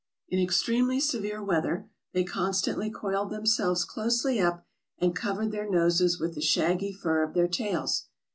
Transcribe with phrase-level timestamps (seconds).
[0.29, 4.65] In ex tremely severe weather, they constantly coiled themselves closely up,
[4.97, 8.07] and covered their noses with the shaggy fur of their tails.